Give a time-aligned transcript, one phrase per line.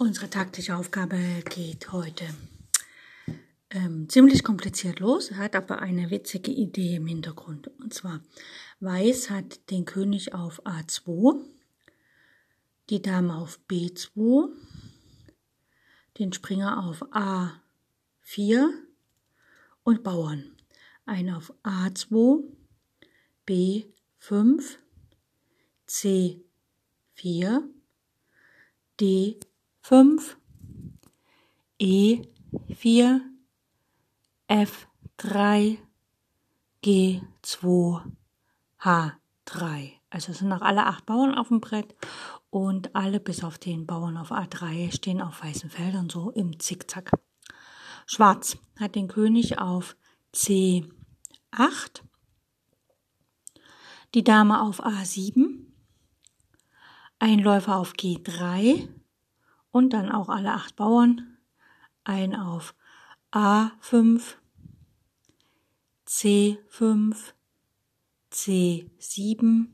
[0.00, 1.18] Unsere taktische Aufgabe
[1.50, 2.24] geht heute
[3.68, 7.68] ähm, ziemlich kompliziert los, hat aber eine witzige Idee im Hintergrund.
[7.78, 8.22] Und zwar,
[8.80, 11.44] Weiß hat den König auf A2,
[12.88, 14.48] die Dame auf B2,
[16.18, 18.70] den Springer auf A4
[19.82, 20.50] und Bauern.
[21.04, 22.42] Ein auf A2,
[23.46, 24.78] B5,
[25.86, 27.60] C4,
[28.98, 29.38] D
[29.90, 30.36] 5,
[31.80, 33.20] E4,
[34.48, 35.78] F3,
[36.84, 38.02] G2,
[38.80, 39.90] H3.
[40.10, 41.96] Also sind noch alle acht Bauern auf dem Brett
[42.50, 47.10] und alle bis auf den Bauern auf A3 stehen auf weißen Feldern so im Zickzack.
[48.06, 49.96] Schwarz hat den König auf
[50.32, 50.84] C8,
[54.14, 55.64] die Dame auf A7,
[57.18, 58.88] ein Läufer auf G3,
[59.70, 61.38] und dann auch alle acht Bauern.
[62.04, 62.74] Ein auf
[63.32, 64.36] A5,
[66.06, 67.16] C5,
[68.32, 69.66] C7,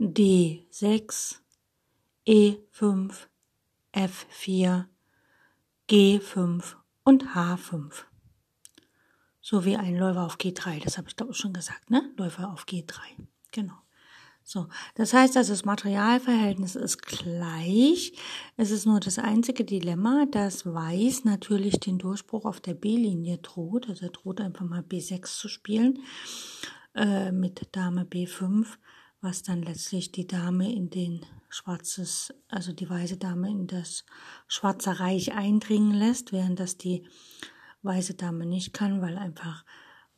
[0.00, 1.36] D6,
[2.26, 3.14] E5,
[3.92, 4.86] F4,
[5.88, 8.04] G5 und H5.
[9.40, 12.14] Sowie ein Läufer auf G3, das habe ich glaube ich schon gesagt, ne?
[12.16, 12.98] Läufer auf G3,
[13.50, 13.76] genau.
[14.46, 18.12] So, das heißt also, das Materialverhältnis ist gleich.
[18.58, 23.88] Es ist nur das einzige Dilemma, dass Weiß natürlich den Durchbruch auf der B-Linie droht.
[23.88, 26.00] Also er droht einfach mal B6 zu spielen
[26.94, 28.66] äh, mit Dame B5,
[29.22, 34.04] was dann letztlich die Dame in den schwarzes, also die weiße Dame in das
[34.46, 37.06] schwarze Reich eindringen lässt, während das die
[37.80, 39.64] weiße Dame nicht kann, weil einfach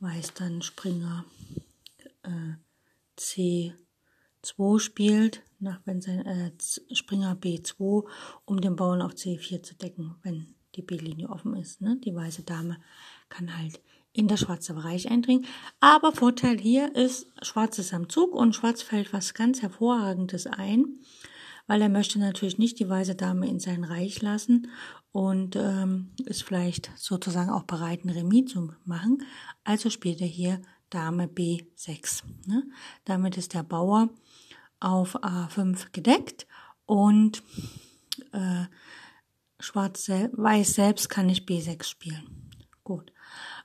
[0.00, 1.24] Weiß dann Springer
[2.22, 2.54] äh,
[3.14, 3.72] C
[4.46, 6.52] 2 spielt, nach wenn sein äh,
[6.92, 8.06] Springer B2,
[8.44, 11.80] um den Bauern auf C4 zu decken, wenn die B-Linie offen ist.
[11.80, 11.98] Ne?
[12.04, 12.78] Die weiße Dame
[13.28, 13.80] kann halt
[14.12, 15.46] in das schwarze Bereich eindringen.
[15.80, 21.00] Aber Vorteil hier ist, Schwarz ist am Zug und Schwarz fällt was ganz Hervorragendes ein,
[21.66, 24.70] weil er möchte natürlich nicht die weiße Dame in sein Reich lassen
[25.12, 29.22] und ähm, ist vielleicht sozusagen auch bereit, ein Remis zu machen.
[29.64, 32.22] Also spielt er hier Dame B6.
[32.46, 32.64] Ne?
[33.04, 34.10] Damit ist der Bauer
[34.80, 36.46] auf A5 gedeckt
[36.84, 37.42] und
[38.32, 38.64] äh,
[39.58, 42.50] Schwarz Weiß selbst kann nicht B6 spielen.
[42.84, 43.12] Gut.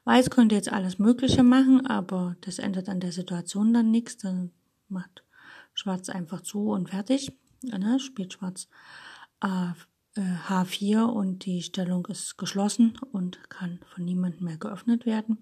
[0.04, 4.18] Weiß könnte jetzt alles Mögliche machen, aber das ändert an der Situation dann nichts.
[4.18, 4.52] Dann
[4.88, 5.24] macht
[5.74, 7.34] Schwarz einfach zu und fertig.
[7.62, 8.00] Ne?
[8.00, 8.68] Spielt Schwarz
[9.44, 9.74] äh,
[10.18, 15.38] H4 und die Stellung ist geschlossen und kann von niemandem mehr geöffnet werden.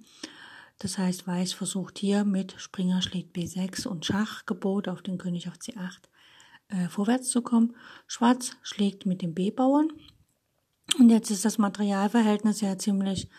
[0.79, 5.55] Das heißt, Weiß versucht hier mit Springer schlägt B6 und Schachgebot auf den König auf
[5.55, 5.99] C8
[6.69, 7.75] äh, vorwärts zu kommen.
[8.07, 9.91] Schwarz schlägt mit dem B-Bauern.
[10.97, 13.29] Und jetzt ist das Materialverhältnis ja ziemlich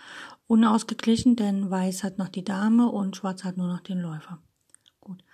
[0.47, 4.39] unausgeglichen, denn Weiß hat noch die Dame und Schwarz hat nur noch den Läufer.
[5.01, 5.25] Gut.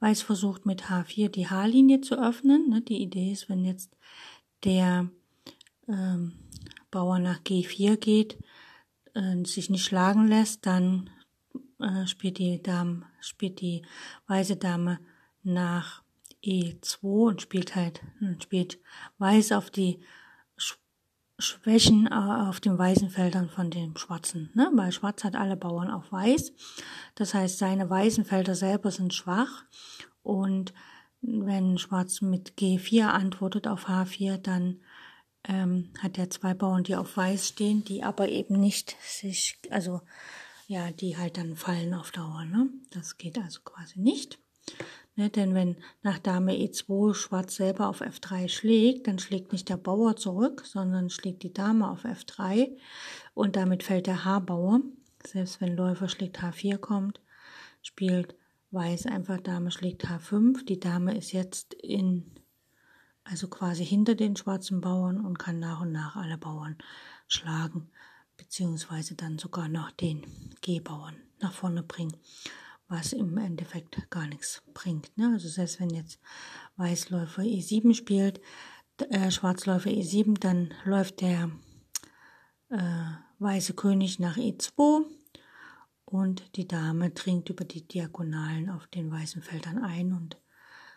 [0.00, 2.68] Weiß versucht mit H4 die H-Linie zu öffnen.
[2.68, 2.80] Ne?
[2.80, 3.96] Die Idee ist, wenn jetzt
[4.64, 5.08] der
[5.88, 6.32] ähm,
[6.90, 8.38] Bauer nach G4 geht,
[9.14, 11.10] äh, sich nicht schlagen lässt, dann
[11.80, 13.82] äh, spielt die Dame, spielt die
[14.26, 15.00] weiße Dame
[15.42, 16.02] nach
[16.42, 18.78] E2 und spielt halt, hm, spielt
[19.18, 20.00] Weiß auf die
[21.38, 24.70] Schwächen äh, auf den weißen Feldern von dem Schwarzen, ne?
[24.74, 26.52] weil Schwarz hat alle Bauern auf Weiß.
[27.16, 29.64] Das heißt, seine weißen Felder selber sind schwach
[30.22, 30.72] und
[31.22, 34.80] wenn Schwarz mit G4 antwortet auf H4, dann
[35.44, 40.02] ähm, hat er zwei Bauern, die auf Weiß stehen, die aber eben nicht sich, also
[40.66, 42.44] ja, die halt dann fallen auf Dauer.
[42.44, 42.70] Ne?
[42.90, 44.38] Das geht also quasi nicht.
[45.16, 49.76] Ne, denn wenn nach Dame E2 Schwarz selber auf F3 schlägt, dann schlägt nicht der
[49.76, 52.76] Bauer zurück, sondern schlägt die Dame auf F3
[53.32, 54.80] und damit fällt der H-Bauer.
[55.24, 57.20] Selbst wenn Läufer schlägt H4 kommt,
[57.82, 58.34] spielt
[58.72, 60.64] Weiß einfach Dame schlägt H5.
[60.64, 62.32] Die Dame ist jetzt in,
[63.22, 66.76] also quasi hinter den schwarzen Bauern und kann nach und nach alle Bauern
[67.28, 67.88] schlagen
[68.36, 70.24] beziehungsweise dann sogar noch den
[70.60, 72.16] G-Bauern nach vorne bringen,
[72.88, 75.16] was im Endeffekt gar nichts bringt.
[75.16, 75.30] Ne?
[75.32, 76.20] Also selbst wenn jetzt
[76.76, 78.40] Weißläufer E7 spielt,
[79.10, 81.50] äh, Schwarz läuft E7, dann läuft der
[82.68, 85.04] äh, weiße König nach E2
[86.04, 90.36] und die Dame dringt über die Diagonalen auf den weißen Feldern ein und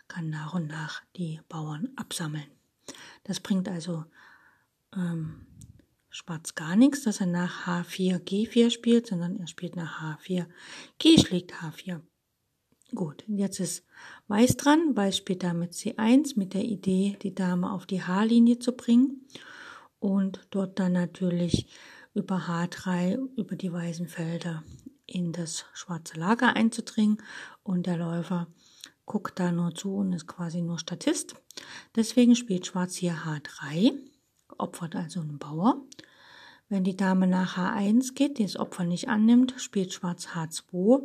[0.08, 2.48] kann nach und nach die Bauern absammeln.
[3.24, 4.06] Das bringt also
[4.96, 5.47] ähm,
[6.10, 10.48] Schwarz gar nichts, dass er nach H4 G4 spielt, sondern er spielt nach H4
[11.00, 12.02] G schlägt H4.
[12.96, 13.86] Gut, jetzt ist
[14.28, 14.96] Weiß dran.
[14.96, 19.28] Weiß spielt damit C1 mit der Idee, die Dame auf die H-Linie zu bringen
[20.00, 21.68] und dort dann natürlich
[22.14, 24.64] über H3 über die weißen Felder
[25.06, 27.22] in das schwarze Lager einzudringen
[27.64, 28.48] und der Läufer
[29.06, 31.36] guckt da nur zu und ist quasi nur Statist.
[31.96, 33.94] Deswegen spielt Schwarz hier H3,
[34.60, 35.82] opfert also einen Bauer.
[36.70, 41.02] Wenn die Dame nach H1 geht, die das Opfer nicht annimmt, spielt Schwarz H2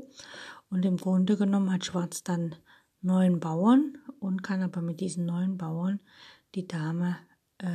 [0.70, 2.56] und im Grunde genommen hat Schwarz dann
[3.00, 6.00] neun Bauern und kann aber mit diesen neun Bauern
[6.54, 7.16] die Dame
[7.58, 7.68] äh,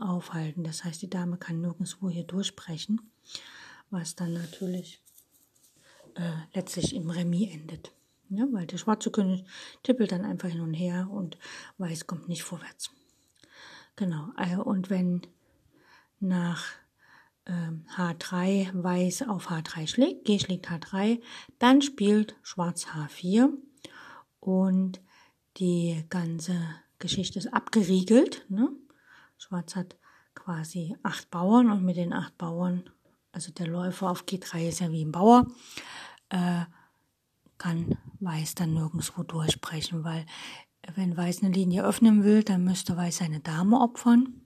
[0.00, 0.64] aufhalten.
[0.64, 3.00] Das heißt, die Dame kann nirgendwo hier durchbrechen,
[3.90, 5.02] was dann natürlich
[6.14, 7.92] äh, letztlich im Remis endet.
[8.30, 9.44] Ja, weil der schwarze König
[9.82, 11.36] tippelt dann einfach hin und her und
[11.76, 12.90] Weiß kommt nicht vorwärts.
[13.96, 14.30] Genau.
[14.36, 15.22] Äh, und wenn
[16.20, 16.64] nach
[17.46, 21.20] H3 ähm, Weiß auf H3 schlägt, G schlägt H3,
[21.58, 23.50] dann spielt Schwarz H4
[24.40, 25.00] und
[25.58, 26.56] die ganze
[26.98, 28.46] Geschichte ist abgeriegelt.
[28.48, 28.70] Ne?
[29.36, 29.96] Schwarz hat
[30.34, 32.88] quasi acht Bauern und mit den acht Bauern,
[33.32, 35.46] also der Läufer auf G3 ist ja wie ein Bauer,
[36.30, 36.64] äh,
[37.58, 40.24] kann Weiß dann nirgendwo durchbrechen, weil
[40.94, 44.40] wenn Weiß eine Linie öffnen will, dann müsste Weiß seine Dame opfern.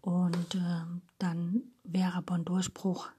[0.00, 0.84] Und äh,
[1.18, 3.10] dann wäre aber ein Durchbruch,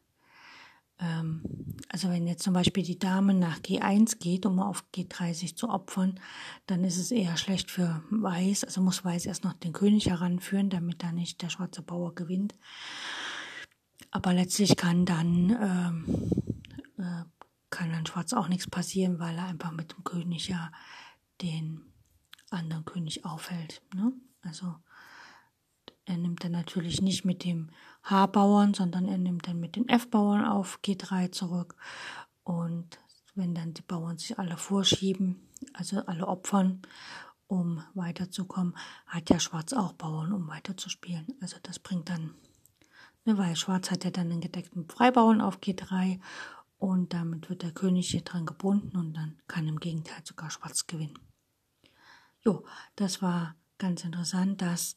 [1.00, 1.42] ähm,
[1.90, 5.70] also wenn jetzt zum Beispiel die Dame nach G1 geht, um auf G3 sich zu
[5.70, 6.20] opfern,
[6.68, 8.64] dann ist es eher schlecht für Weiß.
[8.64, 12.56] Also muss Weiß erst noch den König heranführen, damit da nicht der schwarze Bauer gewinnt.
[14.12, 16.32] Aber letztlich kann dann ähm,
[16.98, 17.24] äh,
[17.70, 20.72] kann dann Schwarz auch nichts passieren, weil er einfach mit dem König ja
[21.42, 21.89] den
[22.52, 23.82] anderen König aufhält.
[23.94, 24.14] Ne?
[24.42, 24.76] Also
[26.06, 27.70] er nimmt dann natürlich nicht mit dem
[28.04, 31.76] H-Bauern, sondern er nimmt dann mit den F-Bauern auf G3 zurück.
[32.44, 32.98] Und
[33.36, 36.82] wenn dann die Bauern sich alle vorschieben, also alle opfern,
[37.48, 38.76] um weiterzukommen,
[39.06, 41.28] hat ja Schwarz auch Bauern, um weiterzuspielen.
[41.42, 42.34] Also das bringt dann,
[43.26, 46.20] ne, weil Schwarz hat ja dann einen gedeckten Freibauern auf G3
[46.78, 50.88] und damit wird der König hier dran gebunden und dann kann im Gegenteil sogar Schwarz
[50.88, 51.20] gewinnen.
[52.46, 52.64] Jo,
[52.96, 54.96] das war ganz interessant, dass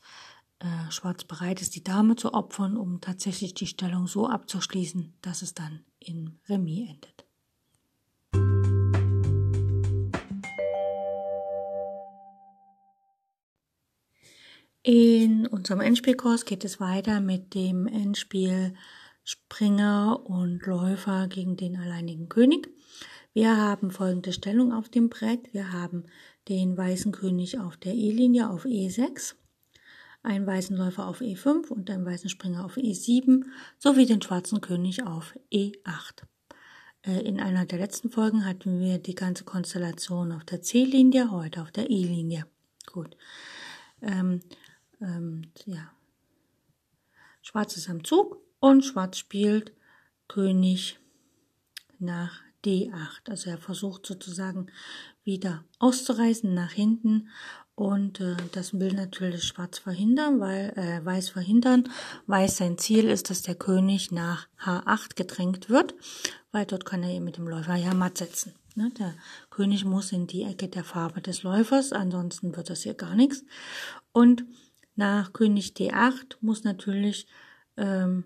[0.61, 5.43] äh, Schwarz bereit ist, die Dame zu opfern, um tatsächlich die Stellung so abzuschließen, dass
[5.43, 7.25] es dann in Remis endet.
[14.85, 18.75] In unserem Endspielkurs geht es weiter mit dem Endspiel
[19.25, 22.69] Springer und Läufer gegen den alleinigen König.
[23.33, 25.53] Wir haben folgende Stellung auf dem Brett.
[25.53, 26.05] Wir haben
[26.49, 29.35] den weißen König auf der E-Linie auf E6
[30.23, 33.45] einen weißen Läufer auf E5 und einen weißen Springer auf E7
[33.79, 36.23] sowie den schwarzen König auf E8.
[37.03, 41.63] Äh, in einer der letzten Folgen hatten wir die ganze Konstellation auf der C-Linie, heute
[41.63, 42.47] auf der E-Linie.
[42.87, 43.17] Gut.
[44.01, 44.41] Ähm,
[45.01, 45.93] ähm, ja.
[47.43, 49.73] Schwarz ist am Zug und Schwarz spielt
[50.29, 51.01] König
[51.99, 53.29] nach D8.
[53.29, 54.67] Also er versucht sozusagen
[55.25, 57.29] wieder auszureißen nach hinten
[57.75, 61.89] und äh, das will natürlich Schwarz verhindern, weil äh, Weiß verhindern.
[62.27, 65.95] Weiß sein Ziel ist, dass der König nach H8 gedrängt wird,
[66.51, 68.55] weil dort kann er eben mit dem Läufer ja matt setzen.
[68.75, 68.91] Ne?
[68.99, 69.15] Der
[69.51, 73.45] König muss in die Ecke der Farbe des Läufers, ansonsten wird das hier gar nichts.
[74.13, 74.45] Und
[74.95, 77.27] nach König D8 muss natürlich
[77.79, 78.25] ähm,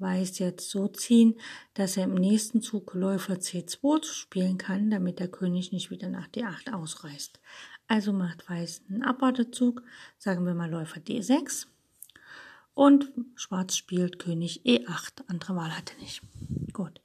[0.00, 1.34] Weiß jetzt so ziehen,
[1.74, 6.28] dass er im nächsten Zug Läufer C2 spielen kann, damit der König nicht wieder nach
[6.28, 7.40] D8 ausreißt.
[7.86, 9.82] Also macht Weiß einen Abwartezug,
[10.18, 11.66] sagen wir mal Läufer D6
[12.74, 15.24] und Schwarz spielt König E8.
[15.26, 16.22] Andere Wahl hatte nicht.
[16.72, 17.00] Gut.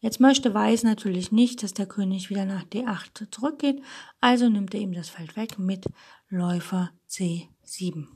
[0.00, 3.82] Jetzt möchte Weiß natürlich nicht, dass der König wieder nach D8 zurückgeht,
[4.20, 5.86] also nimmt er ihm das Feld weg mit
[6.28, 8.06] Läufer C7.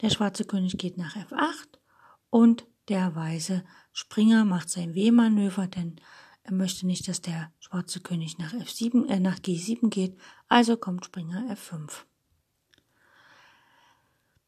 [0.00, 1.78] Der schwarze König geht nach F8
[2.30, 6.00] und der weiße Springer macht sein W-Manöver, denn
[6.42, 10.18] er möchte nicht, dass der schwarze König nach F7, äh, nach G7 geht,
[10.48, 12.04] also kommt Springer F5.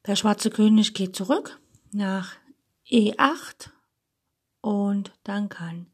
[0.07, 1.61] Der schwarze König geht zurück
[1.93, 2.37] nach
[2.89, 3.71] E8
[4.63, 5.87] und dann kann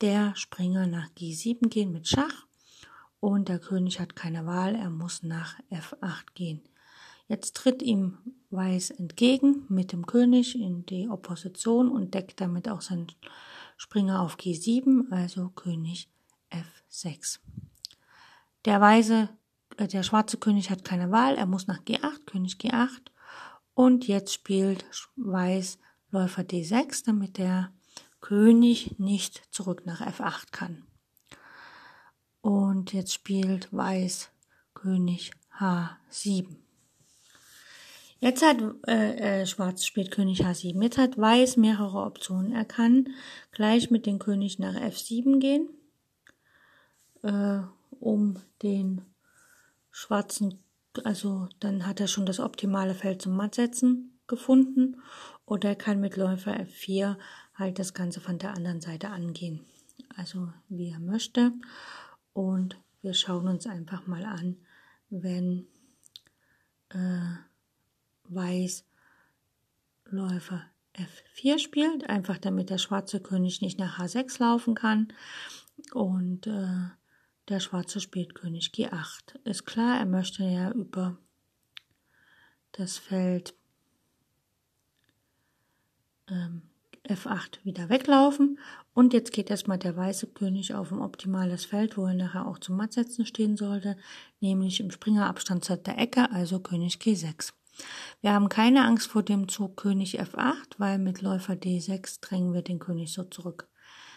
[0.00, 2.46] der Springer nach G7 gehen mit Schach
[3.20, 6.60] und der König hat keine Wahl, er muss nach F8 gehen.
[7.26, 8.18] Jetzt tritt ihm
[8.50, 13.08] Weiß entgegen mit dem König in die Opposition und deckt damit auch seinen
[13.76, 16.08] Springer auf G7, also König
[16.50, 17.40] F6.
[18.64, 19.28] Der Weiße,
[19.78, 23.10] äh, der schwarze König hat keine Wahl, er muss nach G8, König G8
[23.74, 24.84] und jetzt spielt
[25.16, 25.78] Weiß
[26.10, 27.72] Läufer D6, damit der
[28.20, 30.86] König nicht zurück nach F8 kann.
[32.40, 34.30] Und jetzt spielt Weiß
[34.74, 36.63] König H7.
[38.24, 40.82] Jetzt hat äh, äh, Schwarz spielt König H7.
[40.82, 42.52] Jetzt hat Weiß mehrere Optionen.
[42.52, 43.10] Er kann
[43.52, 45.68] gleich mit dem König nach F7 gehen,
[47.22, 47.60] äh,
[48.00, 49.02] um den
[49.90, 50.58] schwarzen,
[51.04, 55.02] also dann hat er schon das optimale Feld zum Mattsetzen gefunden.
[55.44, 57.18] Oder er kann mit Läufer F4
[57.56, 59.66] halt das Ganze von der anderen Seite angehen.
[60.16, 61.52] Also wie er möchte.
[62.32, 64.56] Und wir schauen uns einfach mal an,
[65.10, 65.66] wenn
[66.88, 67.34] äh,
[68.28, 68.84] Weiß
[70.06, 70.62] Läufer
[70.94, 75.08] F4 spielt, einfach damit der schwarze König nicht nach H6 laufen kann.
[75.92, 76.90] Und äh,
[77.48, 79.38] der schwarze spielt König G8.
[79.44, 81.18] Ist klar, er möchte ja über
[82.72, 83.54] das Feld
[86.28, 86.62] ähm,
[87.06, 88.58] F8 wieder weglaufen.
[88.94, 92.58] Und jetzt geht erstmal der weiße König auf ein optimales Feld, wo er nachher auch
[92.58, 93.96] zum Mattsetzen stehen sollte,
[94.40, 97.52] nämlich im Springerabstand der Ecke, also König G6.
[98.20, 102.62] Wir haben keine Angst vor dem Zug König F8, weil mit Läufer D6 drängen wir
[102.62, 103.68] den König so zurück.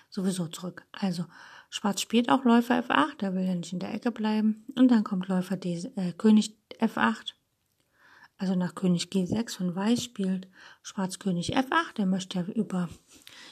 [0.09, 0.85] Sowieso zurück.
[0.91, 1.25] Also
[1.69, 4.65] Schwarz spielt auch Läufer F8, da will er nicht in der Ecke bleiben.
[4.75, 7.33] Und dann kommt Läufer D, äh, König F8
[8.39, 10.47] also nach König G6 von Weiß spielt
[10.83, 11.95] Schwarz König F8.
[11.97, 12.87] Der möchte ja über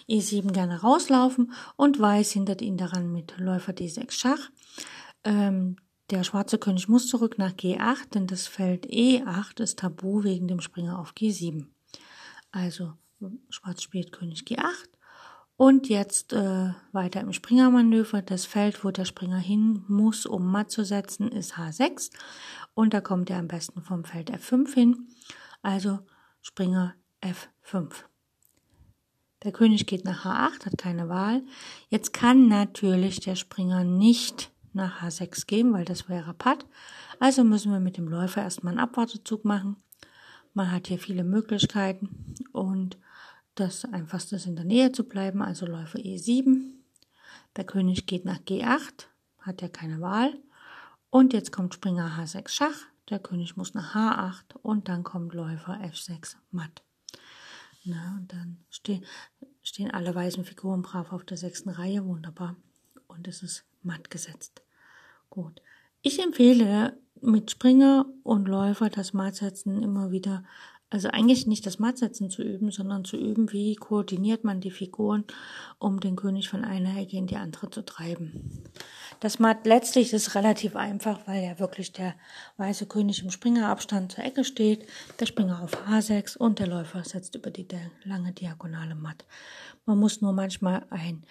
[0.07, 4.51] E7 gerne rauslaufen und Weiß hindert ihn daran mit Läufer D6 Schach.
[5.24, 5.77] Ähm,
[6.09, 10.62] der schwarze König muss zurück nach G8, denn das Feld E8 ist tabu wegen dem
[10.62, 11.65] Springer auf G7.
[12.51, 12.93] Also
[13.50, 14.89] Schwarz spielt König G8
[15.57, 18.21] und jetzt äh, weiter im Springermanöver.
[18.21, 22.12] Das Feld, wo der Springer hin muss, um matt zu setzen, ist H6.
[22.74, 25.07] Und da kommt er am besten vom Feld F5 hin.
[25.62, 26.00] Also
[26.41, 27.91] Springer F5.
[29.43, 31.43] Der König geht nach H8, hat keine Wahl.
[31.89, 36.65] Jetzt kann natürlich der Springer nicht nach H6 gehen, weil das wäre Patt.
[37.20, 39.77] Also müssen wir mit dem Läufer erstmal einen Abwartezug machen.
[40.53, 42.98] Man hat hier viele Möglichkeiten und
[43.55, 46.72] das einfachste ist in der Nähe zu bleiben, also Läufer E7.
[47.55, 49.08] Der König geht nach G8,
[49.39, 50.38] hat ja keine Wahl.
[51.10, 55.79] Und jetzt kommt Springer H6 Schach, der König muss nach H8 und dann kommt Läufer
[55.79, 56.84] F6 Matt.
[57.86, 59.05] Na, und dann stehen,
[59.62, 62.55] stehen alle weißen Figuren brav auf der sechsten Reihe, wunderbar.
[63.08, 64.64] Und es ist matt gesetzt.
[65.35, 65.61] Gut.
[66.01, 70.43] Ich empfehle mit Springer und Läufer das Mattsetzen immer wieder
[70.91, 75.25] also eigentlich nicht das Mattsetzen zu üben, sondern zu üben, wie koordiniert man die Figuren,
[75.77, 78.63] um den König von einer Ecke in die andere zu treiben.
[79.19, 82.15] Das Matt letztlich ist relativ einfach, weil ja wirklich der
[82.55, 84.87] weiße König im Springerabstand zur Ecke steht,
[85.19, 87.67] der Springer auf H6 und der Läufer setzt über die
[88.05, 89.25] lange Diagonale Matt.
[89.85, 91.25] Man muss nur manchmal einen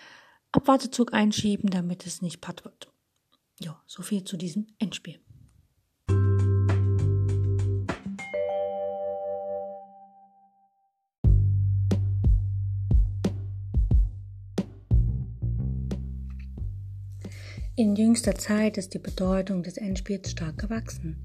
[0.52, 2.93] Abwartezug einschieben, damit es nicht patt wird.
[3.60, 5.20] Ja, so viel zu diesem Endspiel.
[17.76, 21.16] In jüngster Zeit ist die Bedeutung des Endspiels stark gewachsen.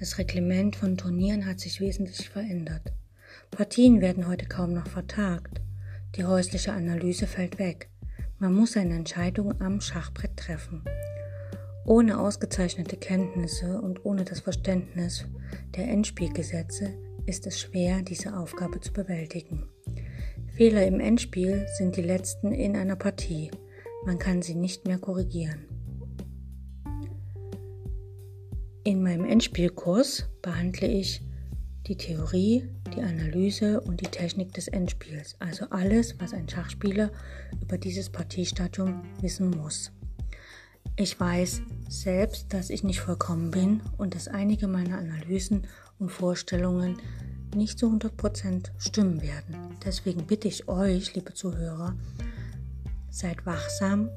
[0.00, 2.92] Das Reglement von Turnieren hat sich wesentlich verändert.
[3.52, 5.60] Partien werden heute kaum noch vertagt.
[6.16, 7.88] Die häusliche Analyse fällt weg.
[8.40, 10.82] Man muss eine Entscheidung am Schachbrett treffen.
[11.84, 15.24] Ohne ausgezeichnete Kenntnisse und ohne das Verständnis
[15.74, 16.90] der Endspielgesetze
[17.26, 19.68] ist es schwer, diese Aufgabe zu bewältigen.
[20.56, 23.50] Fehler im Endspiel sind die letzten in einer Partie.
[24.06, 25.66] Man kann sie nicht mehr korrigieren.
[28.84, 31.22] In meinem Endspielkurs behandle ich
[31.86, 37.10] die Theorie, die Analyse und die Technik des Endspiels, also alles, was ein Schachspieler
[37.60, 39.92] über dieses Partiestadium wissen muss.
[40.96, 45.66] Ich weiß selbst, dass ich nicht vollkommen bin und dass einige meiner Analysen
[45.98, 46.98] und Vorstellungen
[47.56, 49.56] nicht zu 100% stimmen werden.
[49.84, 51.96] Deswegen bitte ich euch, liebe Zuhörer,
[53.10, 54.10] seid wachsam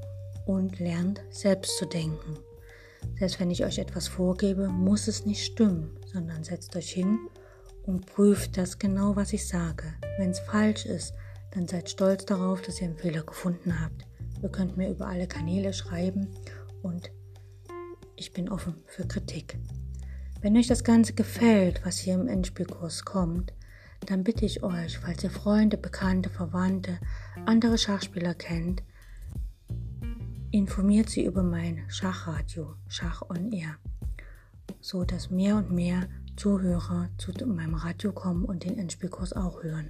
[0.46, 2.38] und lernt selbst zu denken.
[3.18, 7.20] Selbst wenn ich euch etwas vorgebe, muss es nicht stimmen, sondern setzt euch hin
[7.84, 9.94] und prüft das genau, was ich sage.
[10.18, 11.14] Wenn es falsch ist,
[11.52, 14.06] dann seid stolz darauf, dass ihr einen Fehler gefunden habt.
[14.44, 16.28] Ihr könnt mir über alle Kanäle schreiben
[16.86, 17.12] und
[18.16, 19.58] ich bin offen für Kritik.
[20.42, 23.54] Wenn euch das Ganze gefällt, was hier im Endspielkurs kommt,
[24.06, 27.00] dann bitte ich euch, falls ihr Freunde, Bekannte, Verwandte,
[27.46, 28.84] andere Schachspieler kennt,
[30.52, 33.78] informiert sie über mein Schachradio, Schach on Air,
[34.80, 39.90] so dass mehr und mehr Zuhörer zu meinem Radio kommen und den Endspielkurs auch hören.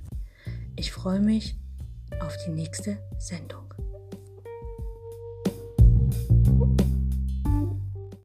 [0.77, 1.59] Ich freue mich
[2.21, 3.74] auf die nächste Sendung.